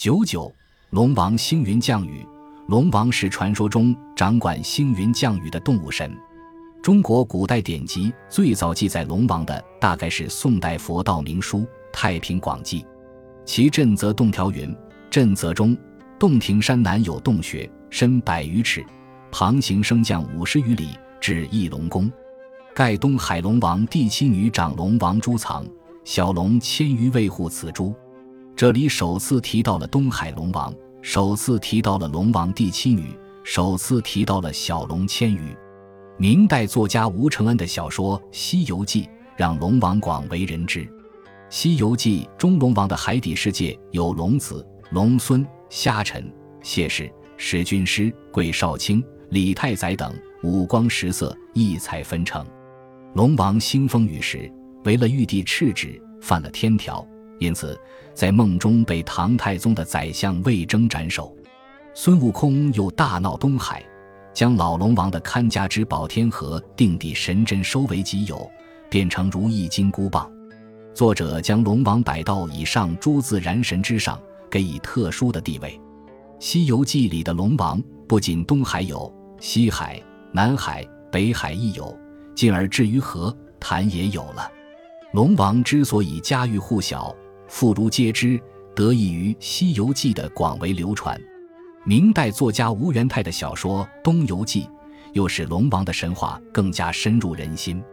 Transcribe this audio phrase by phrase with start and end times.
[0.00, 0.50] 九九，
[0.92, 2.26] 龙王星云降雨。
[2.68, 6.10] 龙王是传说中掌管星云降雨的动物神。
[6.82, 11.58] 中国古代典籍最早记载龙王的，大概是宋代佛道明书
[11.92, 12.80] 《太平广记》，
[13.44, 14.74] 其震则洞条云
[15.10, 15.76] ：“震则中，
[16.18, 18.82] 洞庭山南有洞穴，深百余尺，
[19.30, 22.10] 旁行升降五十余里，至翼龙宫。
[22.74, 25.62] 盖东海龙王第七女长龙王珠藏，
[26.04, 27.94] 小龙千余位护此珠。”
[28.60, 30.70] 这里首次提到了东海龙王。
[31.00, 35.56] 首次提到了龙王第七女，首次提到了小龙千余。
[36.18, 39.04] 明代作家吴承恩的小说《西游记》
[39.34, 40.80] 让龙王广为人知。
[41.48, 46.30] 《西游记》中龙王的海底世界有龙子、龙孙、虾臣、
[46.62, 52.46] 谢氏、史君师、桂少卿、李太宰等，五光十色，异彩纷呈。
[53.14, 54.52] 龙王兴风雨时，
[54.84, 57.02] 为了玉帝敕旨，犯了天条。
[57.40, 57.78] 因此，
[58.14, 61.34] 在梦中被唐太宗的宰相魏征斩首。
[61.94, 63.82] 孙悟空又大闹东海，
[64.32, 68.48] 将老龙王的看家之宝天河定地神针收为己有，
[68.90, 70.30] 变成如意金箍棒。
[70.94, 75.70] 作者将龙王摆到以上诸自然神之上，给予特殊的地位。
[76.38, 80.00] 《西游记》里的龙王不仅东海有，西海、
[80.30, 81.98] 南海、北海亦有，
[82.34, 84.50] 进而至于河潭也有了。
[85.12, 87.14] 龙王之所以家喻户晓。
[87.50, 88.40] 妇孺皆知，
[88.76, 91.20] 得益于《西游记》的广为流传。
[91.84, 94.62] 明代作家吴元泰的小说《东游记》，
[95.14, 97.82] 又使龙王的神话更加深入人心。《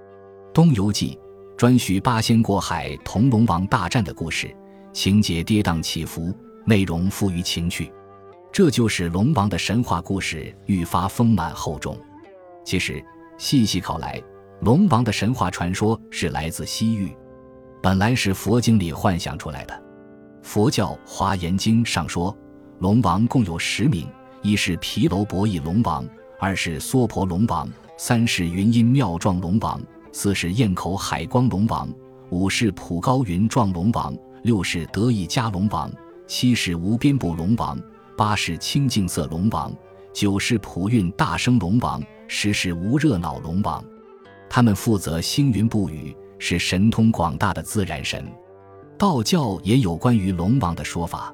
[0.53, 1.19] 东游记》
[1.57, 4.55] 专叙八仙过海同龙王大战的故事，
[4.93, 6.31] 情节跌宕起伏，
[6.63, 7.91] 内容富于情趣，
[8.51, 11.97] 这就使龙王的神话故事愈发丰满厚重。
[12.63, 13.03] 其实，
[13.39, 14.21] 细细考来，
[14.61, 17.11] 龙王的神话传说是来自西域。
[17.81, 19.83] 本来是佛经里幻想出来的。
[20.41, 22.35] 佛教《华严经》上说，
[22.79, 24.07] 龙王共有十名：
[24.41, 26.07] 一是毗楼博弈龙王，
[26.39, 29.81] 二是娑婆龙王，三是云音妙状龙王，
[30.11, 31.87] 四是堰口海光龙王，
[32.29, 35.91] 五是普高云状龙王，六是得意迦龙王，
[36.25, 37.79] 七是无边部龙王，
[38.17, 39.71] 八是清净色龙王，
[40.13, 43.83] 九是普运大声龙王，十是无热恼龙王。
[44.49, 46.15] 他们负责星云布雨。
[46.39, 48.23] 是神通广大的自然神，
[48.97, 51.33] 道教也有关于龙王的说法，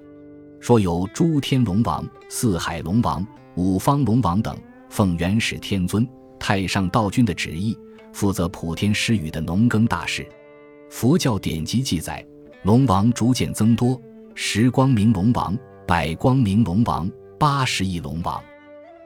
[0.59, 3.25] 说有诸天龙王、四海龙王、
[3.55, 4.57] 五方龙王等，
[4.89, 6.07] 奉元始天尊、
[6.39, 7.77] 太上道君的旨意，
[8.13, 10.25] 负责普天施雨的农耕大事。
[10.89, 12.25] 佛教典籍记载，
[12.63, 13.99] 龙王逐渐增多，
[14.35, 18.41] 十光明龙王、百光明龙王、八十亿龙王，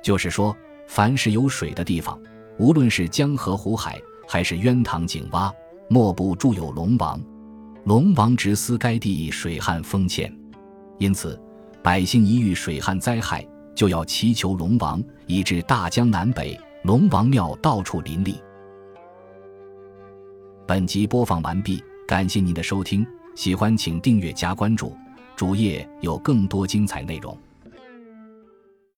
[0.04, 0.56] 就是说，
[0.88, 2.20] 凡是有水的地方，
[2.60, 5.52] 无论是江河湖海，还是渊塘井洼。
[5.90, 7.20] 莫不住有龙王，
[7.86, 10.34] 龙王直司该地水旱丰欠，
[10.98, 11.40] 因此
[11.82, 18.36] 百姓一遇水旱灾害，就要祈求龙王，以致大江南北龙王庙到处林立。
[20.68, 24.94] 本集播放完毕，感谢您的收听，喜欢请订阅加关注，
[25.38, 27.38] 主页有更多精彩内容。